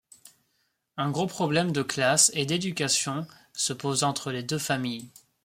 [0.97, 5.11] Un gros problème de classe et d'éducation se pose entre les deux familles.